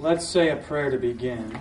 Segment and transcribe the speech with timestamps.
[0.00, 1.58] Let's say a prayer to begin.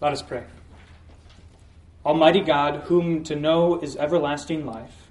[0.00, 0.44] Let us pray.
[2.06, 5.08] Almighty God, whom to know is everlasting life,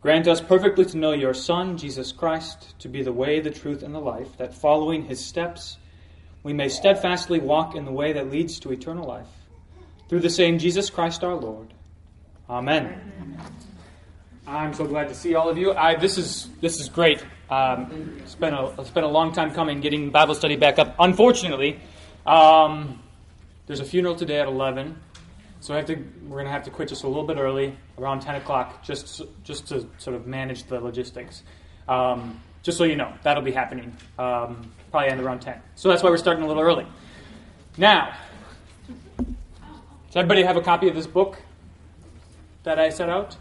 [0.00, 3.82] grant us perfectly to know your Son, Jesus Christ, to be the way, the truth,
[3.82, 5.76] and the life, that following his steps,
[6.44, 9.26] we may steadfastly walk in the way that leads to eternal life.
[10.08, 11.74] Through the same Jesus Christ our Lord.
[12.48, 13.40] Amen.
[14.46, 15.72] I'm so glad to see all of you.
[15.72, 17.24] I, this is this is great.
[17.48, 20.96] Um, it's been a it's been a long time coming getting Bible study back up.
[20.98, 21.78] Unfortunately,
[22.26, 23.00] um,
[23.66, 24.98] there's a funeral today at 11,
[25.60, 25.94] so I have to
[26.24, 29.22] we're going to have to quit just a little bit early, around 10 o'clock, just
[29.44, 31.44] just to sort of manage the logistics.
[31.88, 35.60] Um, just so you know, that'll be happening um, probably end around 10.
[35.74, 36.86] So that's why we're starting a little early.
[37.76, 38.16] Now,
[39.16, 41.40] does everybody have a copy of this book
[42.64, 43.36] that I set out?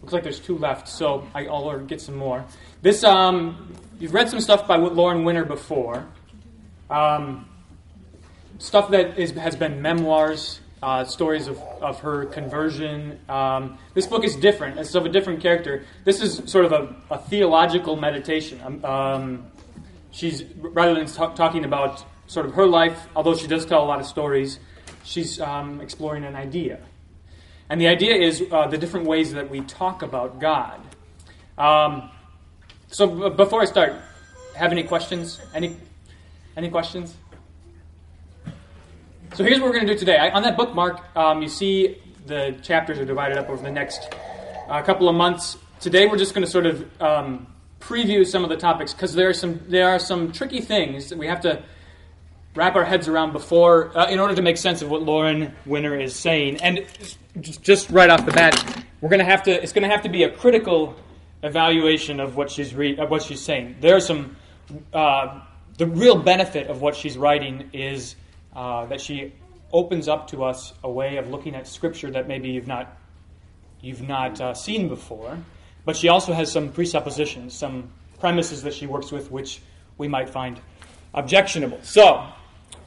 [0.00, 2.44] Looks like there's two left, so I'll get some more.
[2.82, 6.06] This, um, you've read some stuff by Lauren Winner before.
[6.88, 7.48] Um,
[8.58, 13.20] stuff that is, has been memoirs, uh, stories of, of her conversion.
[13.28, 14.78] Um, this book is different.
[14.78, 15.84] It's of a different character.
[16.04, 18.60] This is sort of a, a theological meditation.
[18.64, 19.46] Um, um
[20.10, 23.86] she's, rather than talk, talking about sort of her life, although she does tell a
[23.86, 24.58] lot of stories,
[25.04, 26.80] she's um, exploring an idea.
[27.70, 30.80] And the idea is uh, the different ways that we talk about God.
[31.56, 32.10] Um,
[32.88, 33.94] so b- before I start,
[34.56, 35.40] have any questions?
[35.54, 35.76] Any
[36.56, 37.14] any questions?
[39.34, 40.16] So here's what we're going to do today.
[40.16, 44.12] I, on that bookmark, um, you see the chapters are divided up over the next
[44.68, 45.56] uh, couple of months.
[45.78, 47.46] Today, we're just going to sort of um,
[47.78, 51.18] preview some of the topics because there are some there are some tricky things that
[51.18, 51.62] we have to
[52.56, 55.96] wrap our heads around before, uh, in order to make sense of what Lauren Winner
[55.96, 56.56] is saying.
[56.56, 56.84] And
[57.40, 59.62] just just right off the bat, we're to have to.
[59.62, 60.96] It's to have to be a critical
[61.42, 63.76] evaluation of what she's re- of what she's saying.
[63.80, 64.36] There are some.
[64.92, 65.40] Uh,
[65.78, 68.14] the real benefit of what she's writing is
[68.54, 69.32] uh, that she
[69.72, 72.96] opens up to us a way of looking at Scripture that maybe you've not
[73.80, 75.38] you've not uh, seen before.
[75.84, 79.62] But she also has some presuppositions, some premises that she works with, which
[79.96, 80.60] we might find
[81.14, 81.78] objectionable.
[81.82, 82.26] So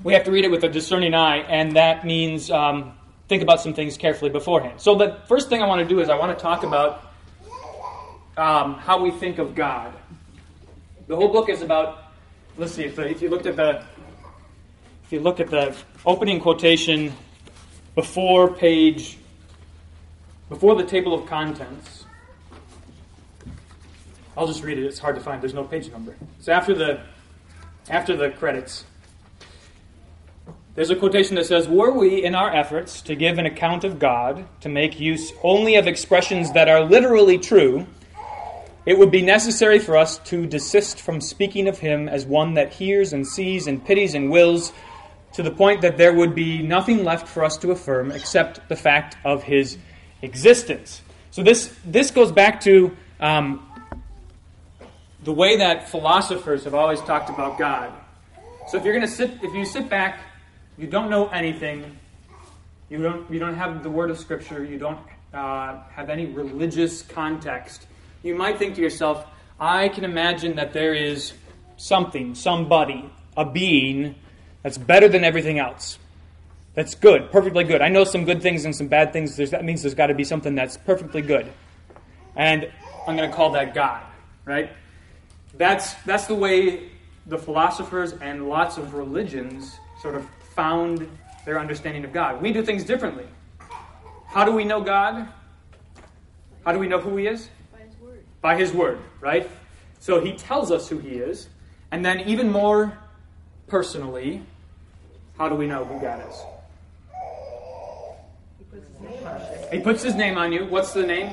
[0.03, 2.93] we have to read it with a discerning eye, and that means um,
[3.27, 4.81] think about some things carefully beforehand.
[4.81, 7.13] So, the first thing I want to do is I want to talk about
[8.37, 9.93] um, how we think of God.
[11.07, 11.99] The whole book is about.
[12.55, 13.83] Let's see if, if you looked at the
[15.03, 15.75] if you look at the
[16.05, 17.13] opening quotation
[17.95, 19.17] before page
[20.49, 22.05] before the table of contents.
[24.37, 24.85] I'll just read it.
[24.85, 25.41] It's hard to find.
[25.41, 26.15] There's no page number.
[26.39, 27.01] It's after the
[27.89, 28.85] after the credits.
[30.75, 33.99] There's a quotation that says, Were we, in our efforts to give an account of
[33.99, 37.85] God, to make use only of expressions that are literally true,
[38.83, 42.73] it would be necessary for us to desist from speaking of Him as one that
[42.73, 44.73] hears and sees and pities and wills,
[45.33, 48.75] to the point that there would be nothing left for us to affirm except the
[48.75, 49.77] fact of His
[50.23, 51.03] existence.
[51.29, 53.63] So this, this goes back to um,
[55.23, 57.93] the way that philosophers have always talked about God.
[58.69, 60.19] So if you're going to sit, if you sit back
[60.77, 61.97] you don't know anything,
[62.89, 64.99] you don't, you don't have the word of Scripture, you don't
[65.33, 67.87] uh, have any religious context,
[68.23, 69.25] you might think to yourself,
[69.59, 71.33] I can imagine that there is
[71.77, 74.15] something, somebody, a being
[74.61, 75.99] that's better than everything else.
[76.73, 77.81] That's good, perfectly good.
[77.81, 79.35] I know some good things and some bad things.
[79.35, 81.51] There's, that means there's got to be something that's perfectly good.
[82.35, 82.71] And
[83.07, 84.01] I'm going to call that God,
[84.45, 84.71] right?
[85.55, 86.89] That's, that's the way
[87.27, 91.07] the philosophers and lots of religions sort of found
[91.45, 92.41] their understanding of God.
[92.41, 93.25] We do things differently.
[94.27, 95.27] How do we know God?
[96.65, 97.49] How do we know who He is?
[97.71, 98.23] By His Word.
[98.41, 99.49] By His Word, right?
[99.99, 101.49] So He tells us who He is.
[101.91, 102.97] And then, even more
[103.67, 104.41] personally,
[105.37, 106.41] how do we know who God is?
[108.59, 109.71] He puts His name on.
[109.71, 110.65] He puts His name on you.
[110.65, 111.29] What's the name?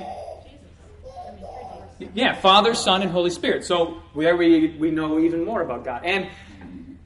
[1.98, 2.12] Jesus.
[2.14, 3.64] Yeah, Father, Son, and Holy Spirit.
[3.64, 6.04] So there we, we know even more about God.
[6.04, 6.28] And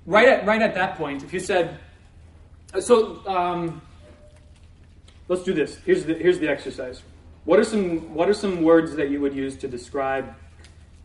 [0.06, 1.78] right at, right at that point, if you said,
[2.80, 3.82] so um,
[5.28, 5.78] let's do this.
[5.84, 7.02] Here's the, here's the exercise.
[7.44, 10.34] What are some what are some words that you would use to describe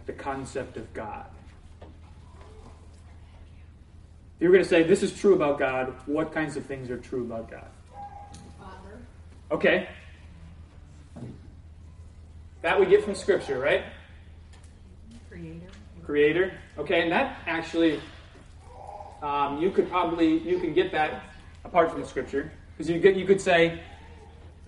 [0.05, 1.25] the concept of God?
[1.81, 1.87] If
[4.43, 7.23] you're going to say this is true about God, what kinds of things are true
[7.23, 7.67] about God?
[8.57, 8.99] Father.
[9.51, 9.89] Okay.
[12.61, 13.83] That we get from Scripture, right?
[15.29, 15.67] Creator.
[16.05, 16.53] Creator.
[16.77, 17.99] Okay, and that actually,
[19.21, 21.23] um, you could probably you can get that
[21.69, 23.79] apart from Scripture because you could, you could say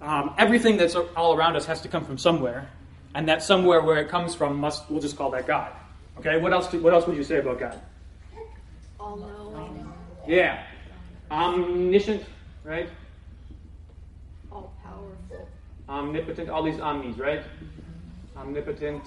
[0.01, 2.69] um, everything that's all around us has to come from somewhere,
[3.15, 5.71] and that somewhere where it comes from must we'll just call that God.
[6.19, 6.71] Okay, what else?
[6.73, 7.81] What else would you say about God?
[8.99, 9.91] All knowing,
[10.27, 10.63] Yeah,
[11.31, 12.23] omniscient,
[12.63, 12.87] right?
[14.51, 15.47] all powerful.
[15.89, 17.41] Omnipotent, all these omnis, right?
[18.37, 19.03] Omnipotent,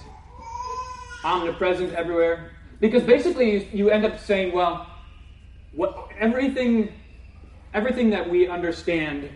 [1.23, 2.51] omnipresent everywhere.
[2.81, 4.85] Because basically, you, you end up saying, well,
[5.71, 6.91] what everything,
[7.75, 9.29] everything that we understand,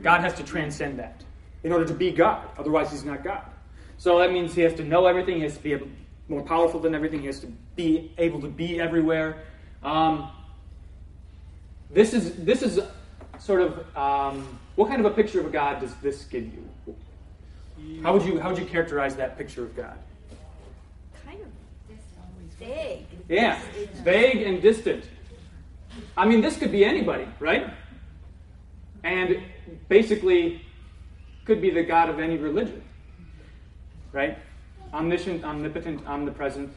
[0.00, 1.22] God has to transcend that
[1.64, 2.48] in order to be God.
[2.56, 3.44] Otherwise, He's not God.
[3.98, 5.36] So that means He has to know everything.
[5.36, 5.88] He has to be able,
[6.28, 7.20] more powerful than everything.
[7.20, 9.42] He has to be able to be everywhere.
[9.82, 10.30] Um,
[11.90, 12.78] this is this is
[13.38, 16.68] sort of um, what kind of a picture of a God does this give you?
[18.02, 19.98] How would you how would you characterize that picture of God?
[21.26, 21.48] Kind of
[22.60, 23.06] vague.
[23.28, 23.60] Yeah,
[24.04, 25.04] vague and distant.
[26.16, 27.72] I mean, this could be anybody, right?
[29.04, 29.42] And
[29.88, 30.62] basically,
[31.44, 32.82] could be the God of any religion,
[34.12, 34.38] right?
[34.92, 36.72] Omniscient, omnipotent, omnipresent.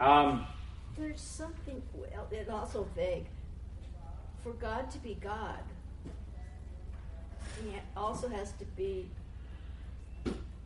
[0.00, 0.46] Um,
[0.98, 3.26] There's something, well, it's also vague.
[4.42, 5.58] For God to be God,
[7.64, 9.08] He also has to be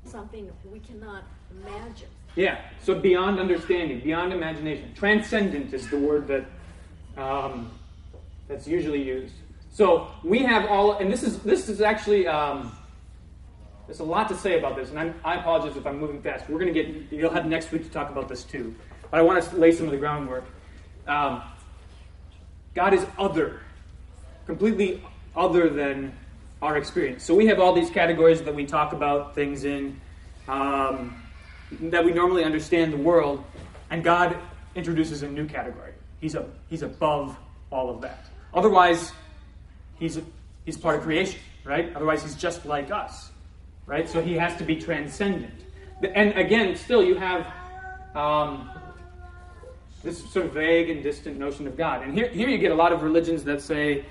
[0.04, 2.08] something we cannot imagine.
[2.36, 4.92] yeah, so beyond understanding, beyond imagination.
[4.94, 6.44] Transcendent is the word that
[7.16, 7.70] um,
[8.48, 9.34] that's usually used.
[9.72, 12.76] So we have all, and this is this is actually um,
[13.86, 16.48] there's a lot to say about this, and I'm, I apologize if I'm moving fast.
[16.48, 18.74] We're going to get you'll have next week to talk about this too,
[19.10, 20.44] but I want to lay some of the groundwork.
[21.06, 21.42] Um,
[22.74, 23.60] God is other,
[24.46, 25.02] completely
[25.34, 26.12] other than
[26.62, 27.24] our experience.
[27.24, 30.00] So we have all these categories that we talk about things in.
[30.48, 31.22] Um,
[31.82, 33.44] that we normally understand the world,
[33.90, 34.36] and God
[34.74, 35.92] introduces a new category.
[36.20, 37.36] He's a, he's above
[37.70, 38.26] all of that.
[38.52, 39.12] Otherwise,
[40.00, 40.22] he's a,
[40.64, 41.94] he's part of creation, right?
[41.94, 43.30] Otherwise, he's just like us,
[43.86, 44.08] right?
[44.08, 45.54] So he has to be transcendent.
[46.02, 47.46] And again, still, you have
[48.16, 48.68] um,
[50.02, 52.02] this sort of vague and distant notion of God.
[52.02, 54.04] And here, here you get a lot of religions that say,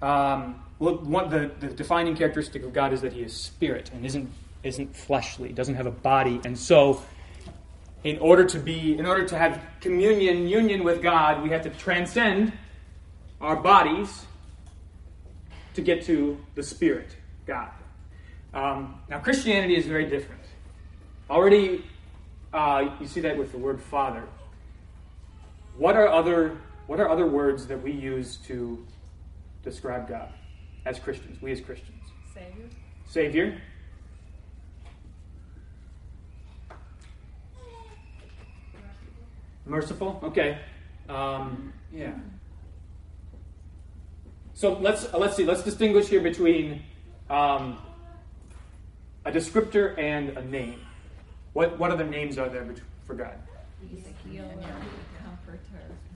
[0.00, 4.04] um, well, one, the, the defining characteristic of God is that he is spirit and
[4.04, 4.28] isn't
[4.64, 7.02] isn't fleshly, doesn't have a body, and so
[8.04, 11.70] in order to be, in order to have communion, union with God, we have to
[11.70, 12.52] transcend
[13.40, 14.26] our bodies
[15.74, 17.16] to get to the spirit,
[17.46, 17.70] God.
[18.54, 20.42] Um, now, Christianity is very different.
[21.30, 21.84] Already,
[22.52, 24.24] uh, you see that with the word Father.
[25.76, 28.84] What are other what are other words that we use to
[29.62, 30.28] describe God
[30.84, 31.40] as Christians?
[31.40, 32.02] We as Christians.
[32.34, 32.68] Savior?
[33.08, 33.62] Savior.
[39.64, 40.20] Merciful.
[40.24, 40.58] Okay.
[41.08, 42.12] Um, yeah.
[44.54, 45.44] So let's uh, let's see.
[45.44, 46.82] Let's distinguish here between
[47.30, 47.78] um,
[49.24, 50.80] a descriptor and a name.
[51.52, 53.34] What what other names are there bet- for God?
[53.90, 54.48] He's a healer,
[55.24, 55.58] comforter.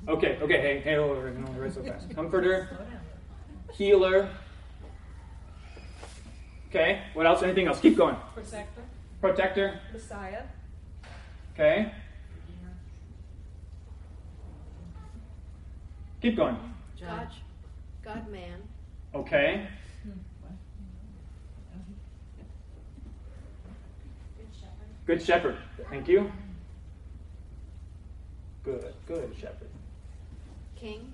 [0.09, 0.38] Okay.
[0.41, 0.61] Okay.
[0.61, 1.31] Hey, hey, over.
[1.31, 2.09] No, right so fast.
[2.15, 2.69] Comforter,
[3.75, 4.29] healer.
[6.69, 7.03] Okay.
[7.15, 7.43] What else?
[7.43, 7.81] Anything else?
[7.81, 8.17] Keep going.
[8.35, 8.83] Protector?
[9.21, 9.81] Protector.
[9.93, 10.43] Messiah?
[11.55, 11.93] Okay.
[16.21, 16.56] Keep going.
[17.00, 17.29] God,
[18.06, 18.62] God man.
[19.17, 19.67] Okay.
[25.06, 25.56] Good shepherd.
[25.91, 26.31] Thank you.
[28.62, 29.71] Good, good shepherd.
[30.76, 31.12] King?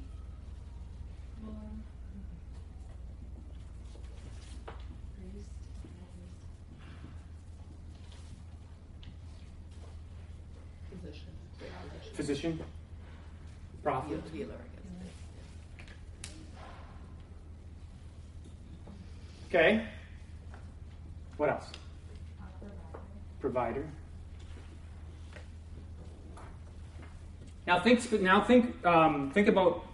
[5.19, 5.49] Priest?
[10.91, 11.29] Position.
[12.15, 12.61] Physician.
[13.83, 14.21] Prophet.
[14.33, 14.53] Healer,
[19.55, 19.85] Okay.
[21.37, 21.67] What else?
[23.39, 23.87] Provider.
[27.67, 28.11] Now think.
[28.23, 28.83] Now think.
[28.87, 29.85] Um, think about.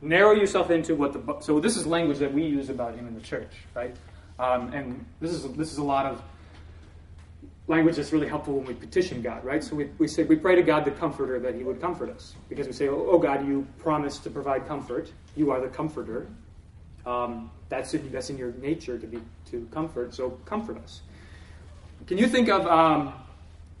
[0.00, 1.40] Narrow yourself into what the.
[1.40, 3.96] So this is language that we use about him in the church, right?
[4.38, 6.22] Um, and this is this is a lot of
[7.66, 9.64] language that's really helpful when we petition God, right?
[9.64, 12.36] So we, we say we pray to God the Comforter that He would comfort us
[12.48, 15.10] because we say, oh, oh God, you promised to provide comfort.
[15.34, 16.28] You are the Comforter.
[17.06, 19.20] Um, that's in, that's in your nature to be
[19.50, 20.12] to comfort.
[20.12, 21.02] So comfort us.
[22.06, 23.14] Can you think of um,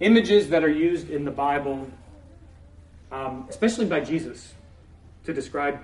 [0.00, 1.90] images that are used in the Bible,
[3.10, 4.54] um, especially by Jesus,
[5.24, 5.80] to describe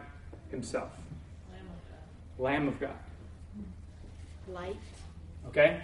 [0.51, 0.91] Himself?
[2.39, 2.97] Lamb of God.
[4.49, 4.77] Light?
[5.49, 5.83] Okay.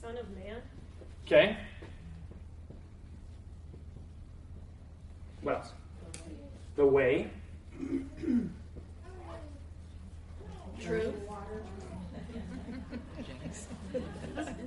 [0.00, 0.60] Son of man?
[1.26, 1.56] Okay.
[5.42, 5.72] What else?
[6.76, 7.30] The way.
[10.84, 11.14] Truth?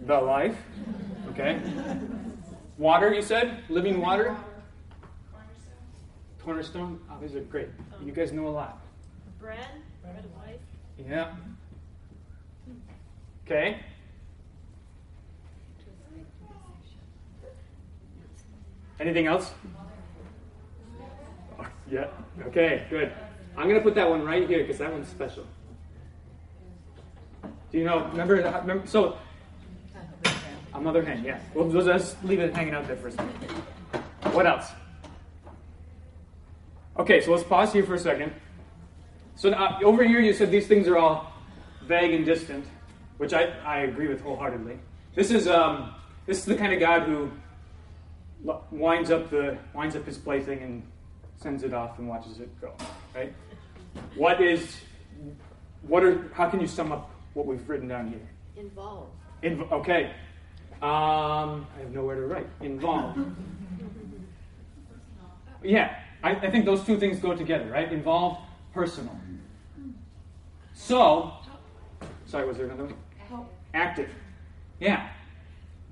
[0.08, 0.58] The life.
[1.30, 1.60] Okay.
[2.80, 3.64] Water, you said?
[3.70, 4.36] Living water?
[6.44, 6.98] Cornerstone?
[6.98, 7.00] Cornerstone?
[7.12, 7.68] Oh, these are great.
[8.04, 8.82] You guys know a lot.
[9.40, 9.60] Bread,
[10.02, 10.60] bread of life.
[11.08, 11.34] Yeah.
[13.46, 13.80] Okay.
[19.00, 19.54] Anything else?
[21.92, 22.08] Yeah.
[22.48, 23.12] Okay, good.
[23.56, 25.46] I'm going to put that one right here because that one's special.
[27.78, 28.08] You know?
[28.08, 28.36] Remember?
[28.36, 29.18] remember so,
[30.82, 31.24] mother hen.
[31.24, 31.40] Yeah.
[31.54, 33.34] We'll, we'll just leave it hanging out there for a second.
[34.32, 34.72] What else?
[36.98, 38.34] Okay, so let's pause here for a second.
[39.36, 41.32] So now, over here, you said these things are all
[41.84, 42.66] vague and distant,
[43.18, 44.80] which I, I agree with wholeheartedly.
[45.14, 45.94] This is um,
[46.26, 47.32] this is the kind of God who
[48.72, 50.84] winds up the winds up his plaything and
[51.36, 52.74] sends it off and watches it go.
[53.14, 53.34] Right?
[54.16, 54.78] What is
[55.84, 58.28] what are how can you sum up what we've written down here?
[58.56, 59.12] Involved.
[59.44, 60.06] Inv- okay.
[60.82, 62.48] Um, I have nowhere to write.
[62.62, 63.20] Involved.
[65.64, 67.92] yeah, I, I think those two things go together, right?
[67.94, 68.42] Involved,
[68.74, 69.16] personal.
[70.74, 71.32] So,
[72.26, 72.96] sorry, was there another one?
[73.30, 74.10] How- Active.
[74.80, 75.10] Yeah.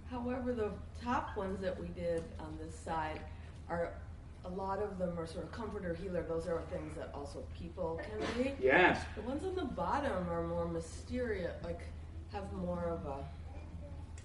[0.10, 0.72] However, the
[1.04, 3.20] top ones that we did on this side
[3.70, 3.94] are
[4.46, 6.24] a lot of them are sort of comforter, healer.
[6.24, 8.54] Those are things that also people can be.
[8.62, 9.02] Yes.
[9.16, 11.82] The ones on the bottom are more mysterious, like
[12.32, 13.24] have more of a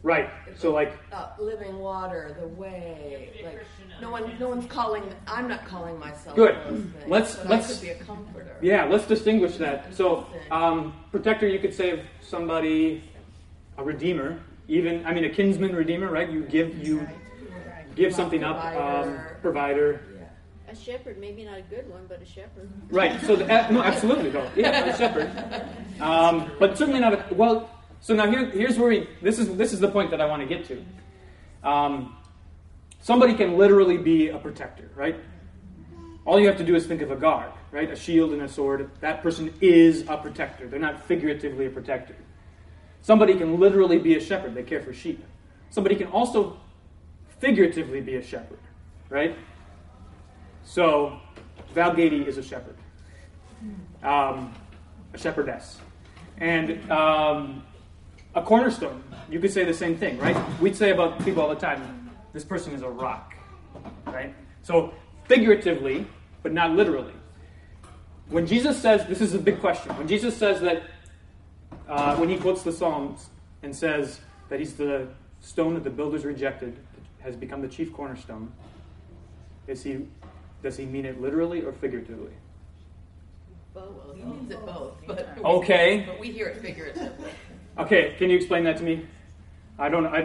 [0.02, 0.30] Right.
[0.56, 3.32] So, like, uh, living water, the way.
[3.44, 3.62] Like
[4.00, 5.02] no one, no one's calling.
[5.26, 6.34] I'm not calling myself.
[6.34, 6.54] Good.
[6.64, 8.56] Those things, Let's- but let's- I could be a comforter.
[8.62, 9.94] yeah, let's distinguish that.
[9.94, 13.04] So, um, protector, you could say of somebody,
[13.76, 16.30] a redeemer, even, I mean, a kinsman redeemer, right?
[16.30, 17.06] You give, you
[17.94, 20.00] give something up, um, Provider.
[20.70, 22.70] A shepherd, maybe not a good one, but a shepherd.
[22.90, 23.20] Right.
[23.22, 24.48] So the, no, absolutely though.
[24.54, 25.28] Yeah, a shepherd.
[26.00, 27.68] Um, but certainly not a well.
[28.00, 29.08] So now here, here's where we.
[29.20, 31.68] This is this is the point that I want to get to.
[31.68, 32.16] Um,
[33.00, 35.16] somebody can literally be a protector, right?
[36.24, 37.90] All you have to do is think of a guard, right?
[37.90, 38.90] A shield and a sword.
[39.00, 40.68] That person is a protector.
[40.68, 42.14] They're not figuratively a protector.
[43.02, 44.54] Somebody can literally be a shepherd.
[44.54, 45.24] They care for sheep.
[45.70, 46.60] Somebody can also
[47.40, 48.60] figuratively be a shepherd,
[49.08, 49.36] right?
[50.64, 51.18] So,
[51.74, 52.76] Val Gady is a shepherd,
[54.02, 54.52] um,
[55.12, 55.78] a shepherdess.
[56.38, 57.64] And um,
[58.34, 60.36] a cornerstone, you could say the same thing, right?
[60.60, 63.34] We'd say about people all the time, this person is a rock,
[64.06, 64.34] right?
[64.62, 64.94] So,
[65.26, 66.06] figuratively,
[66.42, 67.12] but not literally.
[68.28, 70.82] When Jesus says, this is a big question, when Jesus says that,
[71.88, 73.30] uh, when he quotes the Psalms
[73.62, 75.08] and says that he's the
[75.40, 76.76] stone that the builders rejected,
[77.20, 78.52] has become the chief cornerstone,
[79.66, 80.06] is he,
[80.62, 82.32] does he mean it literally or figuratively?
[83.74, 83.84] Both.
[84.04, 86.04] Well, he means it both, but Okay.
[86.06, 87.30] but we hear it figuratively.
[87.78, 89.06] Okay, can you explain that to me?
[89.78, 90.06] I don't.
[90.06, 90.18] I,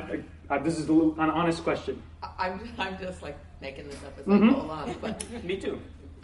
[0.49, 2.01] I, I this is a little, an honest question.
[2.23, 4.49] I- I'm I'm just like making this up as Mhm.
[4.49, 5.79] I go along, but Me too.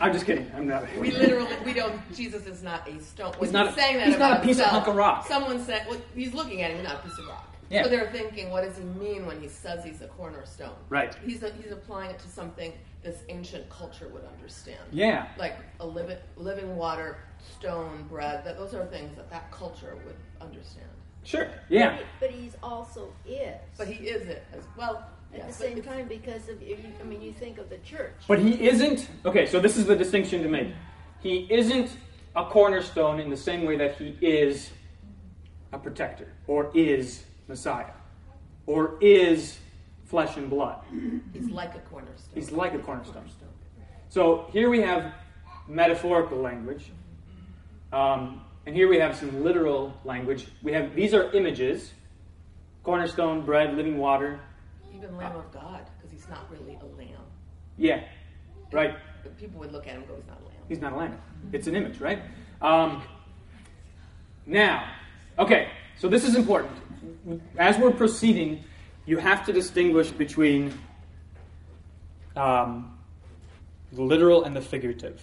[0.00, 0.50] I'm just kidding.
[0.56, 0.84] I'm not.
[0.98, 2.00] we literally we don't.
[2.14, 3.32] Jesus is not a stone.
[3.38, 5.26] When He's not saying that he's not a piece of hunk of rock.
[5.28, 7.54] Someone said well, he's looking at him, not a piece of rock.
[7.70, 7.82] Yeah.
[7.84, 10.76] So they're thinking, what does he mean when he says he's a cornerstone?
[10.88, 11.14] Right.
[11.24, 12.72] He's a, he's applying it to something
[13.02, 14.80] this ancient culture would understand.
[14.90, 15.28] Yeah.
[15.38, 17.18] Like a living living water,
[17.58, 18.44] stone, bread.
[18.44, 20.86] That those are things that that culture would understand.
[21.24, 21.48] Sure.
[21.68, 21.98] Yeah.
[22.20, 23.54] But he's also is.
[23.76, 25.06] But he is it as well.
[25.32, 28.14] at yes, the same time, because of, you, I mean, you think of the church.
[28.26, 29.08] But he isn't.
[29.26, 30.68] Okay, so this is the distinction to make.
[31.20, 31.90] He isn't
[32.34, 34.70] a cornerstone in the same way that he is
[35.72, 37.92] a protector, or is Messiah,
[38.66, 39.58] or is
[40.04, 40.78] flesh and blood.
[41.32, 42.34] He's like a cornerstone.
[42.34, 43.24] He's like a cornerstone.
[44.10, 45.12] So here we have
[45.66, 46.90] metaphorical language,
[47.92, 50.46] um, and here we have some literal language.
[50.62, 51.92] We have these are images:
[52.84, 54.40] cornerstone, bread, living water.
[54.94, 57.22] Even Lamb of God, because he's not really a lamb.
[57.76, 58.02] Yeah,
[58.72, 58.96] right.
[59.22, 60.56] But people would look at him and go, he's not a lamb.
[60.68, 61.18] He's not a lamb.
[61.52, 62.20] It's an image, right?
[62.60, 63.02] Um,
[64.46, 64.90] now,
[65.38, 66.72] okay, so this is important.
[67.56, 68.64] As we're proceeding,
[69.06, 70.72] you have to distinguish between
[72.36, 72.98] um,
[73.92, 75.20] the literal and the figurative.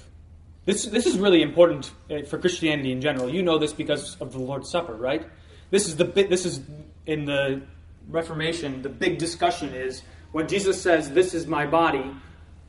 [0.65, 3.29] This, this is really important uh, for Christianity in general.
[3.29, 5.25] You know this because of the Lord's Supper, right?
[5.69, 6.05] This is the.
[6.05, 6.61] This is
[7.05, 7.61] in the
[8.09, 8.81] Reformation.
[8.81, 10.01] The big discussion is
[10.31, 12.11] when Jesus says, "This is my body."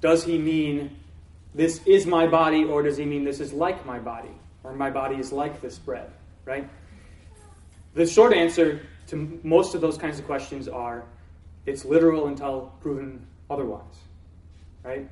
[0.02, 0.96] Does he mean
[1.54, 4.90] this is my body, or does he mean this is like my body, or my
[4.90, 6.10] body is like this bread?
[6.44, 6.68] Right?
[7.94, 11.04] The short answer to most of those kinds of questions are
[11.64, 13.82] it's literal until proven otherwise.
[14.82, 15.08] Right?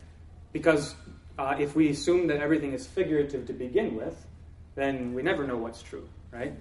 [0.53, 0.95] Because
[1.39, 4.25] uh, if we assume that everything is figurative to begin with,
[4.77, 6.09] then we never know what's true.
[6.31, 6.53] Right?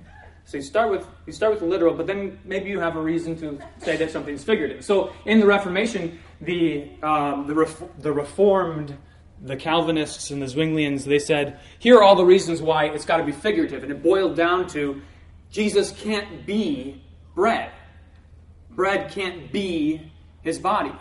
[0.46, 3.02] So you start with you start with the literal, but then maybe you have a
[3.02, 4.84] reason to say that something's figurative.
[4.84, 8.98] So in the Reformation, the um, the, ref, the Reformed,
[9.42, 13.18] the Calvinists and the Zwinglians, they said here are all the reasons why it's got
[13.18, 15.02] to be figurative, and it boiled down to
[15.50, 17.03] Jesus can't be
[17.36, 17.72] bread.
[18.72, 20.12] Bread can't be
[20.42, 20.94] his body.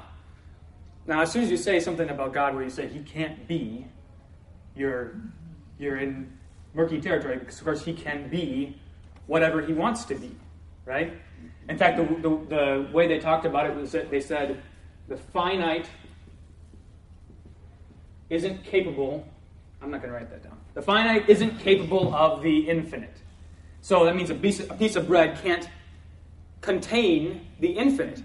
[1.07, 3.87] Now, as soon as you say something about God where you say he can't be,
[4.77, 5.15] you're
[5.79, 6.33] you're in
[6.75, 8.79] murky territory because, of course, he can be
[9.27, 10.35] whatever he wants to be,
[10.85, 11.13] right?
[11.69, 14.63] In fact, the, the, the way they talked about it was that they said
[15.09, 15.89] the finite
[18.31, 19.27] isn't capable.
[19.81, 20.59] I'm not going to write that down.
[20.75, 23.17] The finite isn't capable of the infinite.
[23.81, 25.69] So that means a piece, a piece of bread can't
[26.63, 28.23] contain the infinite.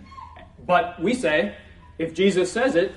[0.65, 1.55] But we say,
[1.97, 2.93] if Jesus says it,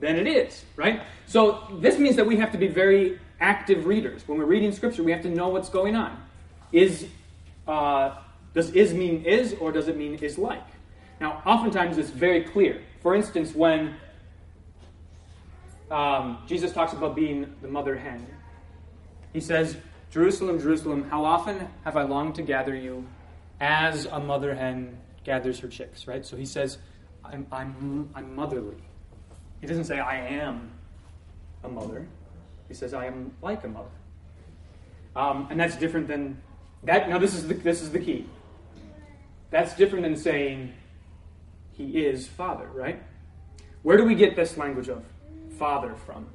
[0.00, 1.02] then it is, right?
[1.26, 4.26] So this means that we have to be very active readers.
[4.26, 6.22] When we're reading Scripture, we have to know what's going on.
[6.72, 7.06] Is
[7.66, 8.16] uh,
[8.52, 10.66] does is mean is, or does it mean is like?
[11.20, 12.82] Now, oftentimes it's very clear.
[13.02, 13.94] For instance, when
[15.90, 18.26] um, Jesus talks about being the mother hen,
[19.32, 19.76] he says,
[20.10, 23.06] Jerusalem, Jerusalem, how often have I longed to gather you
[23.60, 26.24] as a mother hen gathers her chicks, right?
[26.24, 26.78] So he says,
[27.24, 28.76] I'm, I'm, I'm motherly.
[29.60, 30.70] He doesn't say, I am
[31.64, 32.06] a mother.
[32.68, 33.88] He says, I am like a mother.
[35.14, 36.40] Um, and that's different than
[36.84, 37.08] that.
[37.08, 38.26] Now, this is, the, this is the key.
[39.50, 40.72] That's different than saying
[41.72, 43.02] he is father, right?
[43.82, 45.04] Where do we get this language of
[45.58, 46.26] father from?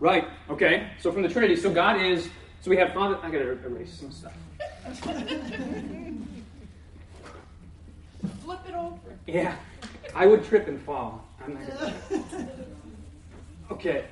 [0.00, 0.90] Right, okay.
[1.00, 1.56] So from the Trinity.
[1.56, 2.28] So God is,
[2.60, 3.18] so we have Father.
[3.22, 4.32] I gotta erase some stuff.
[8.44, 8.98] Flip it over.
[9.26, 9.56] Yeah,
[10.14, 11.24] I would trip and fall.
[11.44, 11.94] I'm not gonna.
[13.70, 14.06] Okay,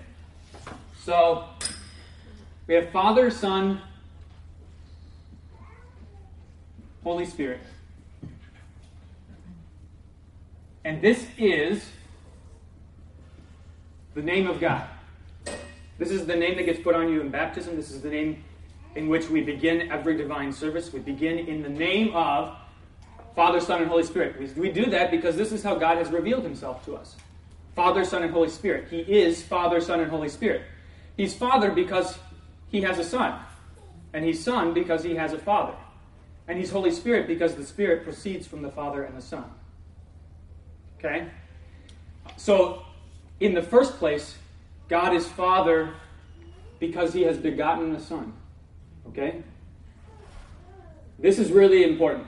[1.03, 1.45] so
[2.67, 3.81] we have Father, Son,
[7.03, 7.61] Holy Spirit.
[10.85, 11.89] And this is
[14.15, 14.87] the name of God.
[15.99, 17.77] This is the name that gets put on you in baptism.
[17.77, 18.45] This is the name
[18.95, 20.93] in which we begin every divine service.
[20.93, 22.57] We begin in the name of
[23.35, 24.57] Father, Son, and Holy Spirit.
[24.57, 27.17] We, do that because this is how God has revealed himself to us
[27.75, 28.89] Father, Son, and Holy Spirit.
[28.89, 30.63] He is Father, Son, and Holy Spirit.
[31.17, 32.19] He's Father because
[32.69, 33.39] he has a Son,
[34.13, 35.75] and he's Son because he has a Father.
[36.49, 39.45] And he's Holy Spirit because the Spirit proceeds from the Father and the Son.
[40.99, 41.29] Okay?
[42.37, 42.83] So,
[43.41, 44.37] in the first place,
[44.89, 45.95] God is Father
[46.79, 48.33] because he has begotten a Son.
[49.09, 49.43] Okay?
[51.19, 52.27] This is really important.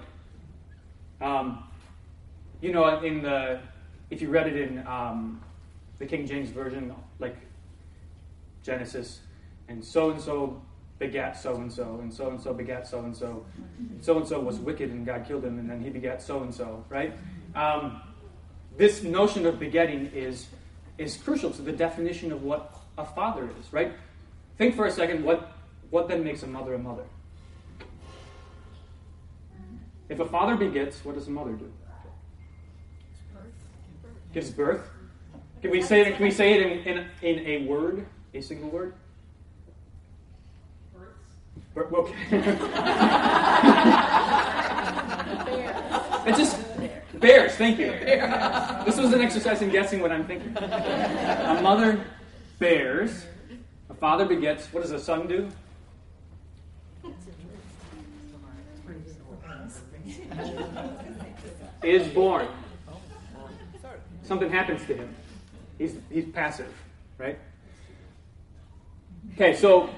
[1.21, 1.64] Um,
[2.61, 3.61] you know, in the
[4.11, 5.42] if you read it in um,
[5.99, 7.37] the King James version, like
[8.62, 9.21] Genesis,
[9.68, 10.61] and so and so
[10.99, 13.44] begat so and so, and so and so begat so and so,
[14.01, 16.55] so and so was wicked and God killed him, and then he begat so and
[16.55, 17.16] so, right?
[17.55, 18.01] Um,
[18.77, 20.47] this notion of begetting is
[20.98, 23.92] is crucial to the definition of what a father is, right?
[24.58, 25.52] Think for a second what
[25.90, 27.04] what then makes a mother a mother?
[30.08, 31.70] If a father begets, what does a mother do?
[34.32, 34.88] Gives birth.
[35.62, 36.16] Can we say it?
[36.16, 38.94] Can we say it in, in, in a word, a single word?
[41.74, 42.14] Bir- Okay.
[46.30, 46.56] it just
[47.20, 47.52] bears.
[47.54, 47.92] Thank you.
[48.85, 50.57] This was an exercise in guessing what I'm thinking.
[50.57, 52.02] A mother
[52.59, 53.26] bears.
[53.90, 54.72] A father begets.
[54.72, 55.48] What does a son do?
[61.83, 62.48] Is born.
[64.22, 65.14] Something happens to him.
[65.78, 66.72] He's, he's passive,
[67.18, 67.38] right?
[69.35, 69.88] Okay, so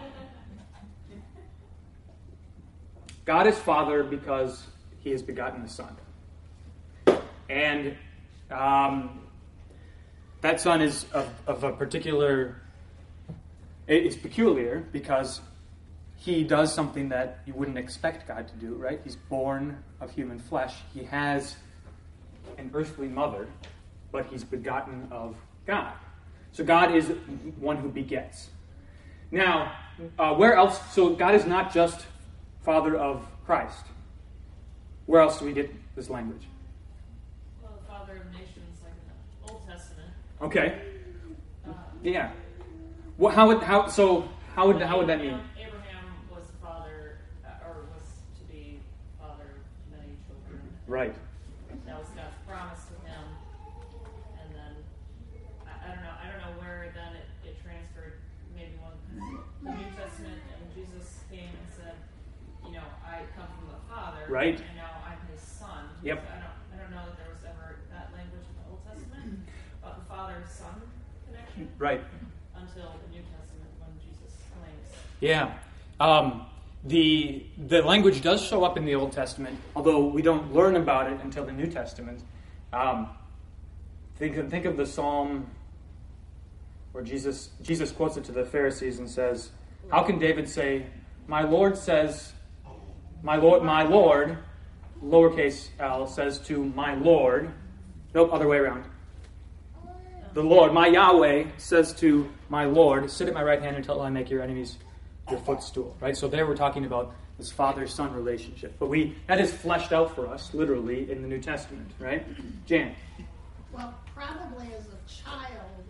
[3.25, 4.67] God is Father because
[4.99, 5.97] He has begotten the Son.
[7.51, 7.97] And
[8.49, 9.21] um,
[10.41, 12.63] that Son is of, of a particular,
[13.89, 15.41] it's peculiar because
[16.17, 19.01] He does something that you wouldn't expect God to do, right?
[19.03, 20.77] He's born of human flesh.
[20.95, 21.57] He has
[22.57, 23.49] an earthly mother,
[24.13, 25.35] but He's begotten of
[25.67, 25.93] God.
[26.53, 27.09] So God is
[27.59, 28.51] one who begets.
[29.33, 29.73] Now,
[30.19, 30.81] uh, where else?
[30.93, 32.07] So God is not just
[32.63, 33.87] Father of Christ.
[35.07, 36.47] Where else do we get this language?
[40.43, 40.81] Okay.
[42.03, 42.33] Yeah.
[43.19, 43.35] What?
[43.35, 43.89] How would how?
[43.89, 45.39] So how would how would that mean?
[45.59, 48.81] Abraham was the father, uh, or was to be
[49.21, 50.61] father of many children.
[50.87, 51.15] Right.
[51.85, 53.25] That was God's promise to him,
[54.41, 54.73] and then
[55.69, 56.17] I, I don't know.
[56.17, 58.25] I don't know where then it, it transferred.
[58.57, 58.97] Maybe one
[59.63, 61.95] the New Testament, and Jesus came and said,
[62.65, 64.25] you know, I come from the Father.
[64.29, 64.61] Right.
[71.79, 72.03] Right.
[72.55, 74.87] until the New Testament when Jesus claims.
[75.21, 75.55] Yeah.
[75.99, 76.47] Um,
[76.85, 81.13] the the language does show up in the Old Testament, although we don't learn about
[81.13, 82.23] it until the New Testament.
[82.73, 83.09] Um,
[84.17, 85.47] think of, think of the psalm
[86.93, 89.51] where Jesus Jesus quotes it to the Pharisees and says,
[89.91, 90.87] "How can David say,
[91.27, 92.33] my Lord says,
[93.23, 94.39] my Lord, my Lord,
[95.05, 97.53] lowercase l says to my Lord,
[98.15, 98.85] nope, other way around.
[100.33, 104.11] The Lord, my Yahweh, says to my Lord, sit at my right hand until I
[104.11, 104.77] make your enemies
[105.29, 105.97] your footstool.
[106.01, 106.17] Right?
[106.17, 108.75] So there we're talking about this father-son relationship.
[108.79, 112.25] But we that is fleshed out for us, literally, in the New Testament, right?
[112.67, 112.95] Jan.
[113.73, 115.85] Well, probably as a child,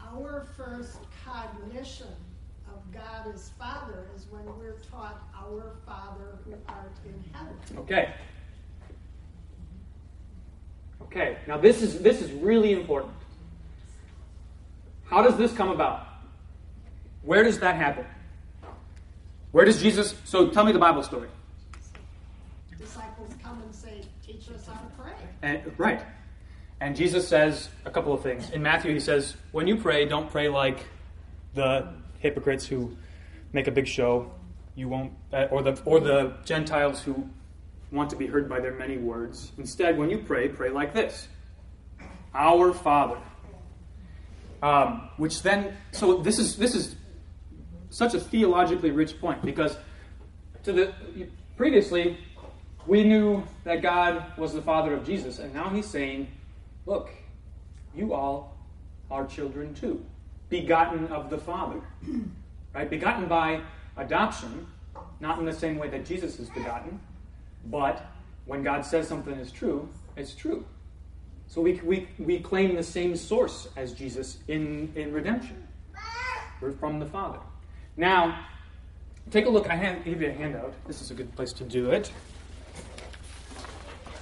[0.00, 2.08] our first cognition
[2.68, 7.54] of God as Father is when we're taught, Our Father who art in heaven.
[7.78, 8.14] Okay.
[11.02, 11.36] Okay.
[11.46, 13.12] Now this is this is really important.
[15.12, 16.06] How does this come about?
[17.20, 18.06] Where does that happen?
[19.50, 21.28] Where does Jesus so tell me the Bible story.
[22.78, 25.12] Disciples come and say, Teach us how to pray.
[25.42, 26.00] And, right.
[26.80, 28.48] And Jesus says a couple of things.
[28.52, 30.86] In Matthew, he says, when you pray, don't pray like
[31.52, 32.96] the hypocrites who
[33.52, 34.32] make a big show.
[34.76, 37.28] You won't, uh, or the or the Gentiles who
[37.90, 39.52] want to be heard by their many words.
[39.58, 41.28] Instead, when you pray, pray like this:
[42.34, 43.18] Our Father.
[44.62, 46.94] Um, which then, so this is this is
[47.90, 49.76] such a theologically rich point because
[50.62, 50.94] to the
[51.56, 52.16] previously
[52.86, 56.28] we knew that God was the father of Jesus, and now he's saying,
[56.86, 57.10] Look,
[57.94, 58.56] you all
[59.10, 60.04] are children too,
[60.48, 61.80] begotten of the Father.
[62.74, 62.88] Right?
[62.88, 63.60] Begotten by
[63.98, 64.66] adoption,
[65.20, 66.98] not in the same way that Jesus is begotten,
[67.66, 68.06] but
[68.46, 70.64] when God says something is true, it's true.
[71.52, 75.62] So we, we, we claim the same source as Jesus in, in redemption.
[76.62, 77.40] We're from the Father.
[77.98, 78.46] Now,
[79.30, 79.68] take a look.
[79.68, 80.72] I have, give you a handout.
[80.86, 82.10] This is a good place to do it.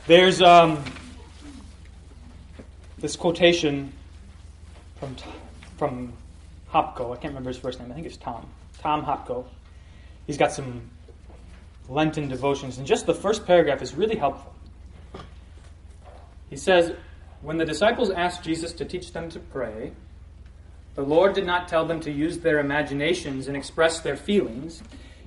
[0.09, 0.83] There's um,
[2.99, 3.93] this quotation
[4.99, 5.15] from
[5.79, 6.13] from
[6.69, 7.13] Hopko.
[7.13, 7.93] I can't remember his first name.
[7.93, 8.45] I think it's Tom.
[8.81, 9.45] Tom Hopko.
[10.27, 10.83] He's got some
[11.89, 14.53] Lenten devotions, and just the first paragraph is really helpful.
[16.49, 16.93] He says,
[17.43, 19.93] When the disciples asked Jesus to teach them to pray,
[20.95, 24.83] the Lord did not tell them to use their imaginations and express their feelings.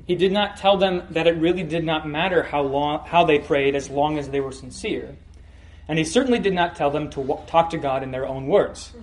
[0.05, 3.39] He did not tell them that it really did not matter how, long, how they
[3.39, 5.15] prayed as long as they were sincere.
[5.87, 8.47] And he certainly did not tell them to w- talk to God in their own
[8.47, 8.93] words.